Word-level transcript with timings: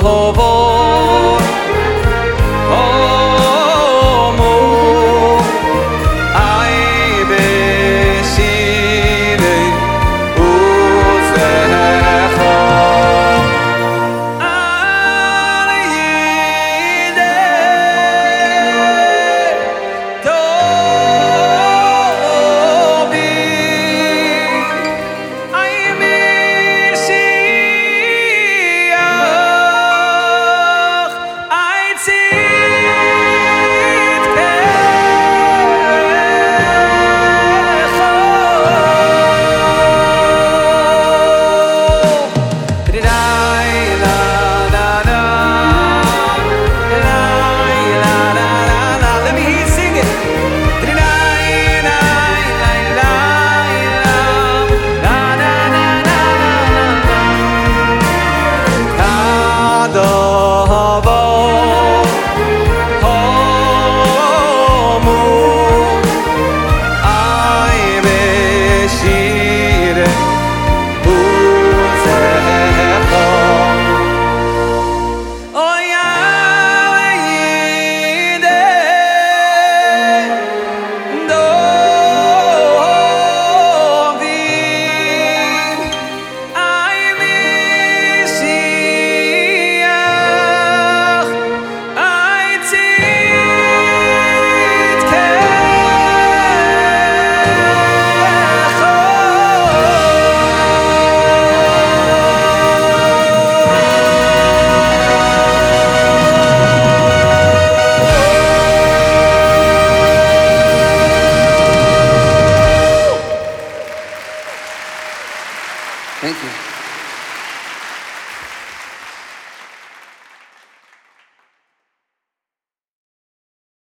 hobo 0.00 0.47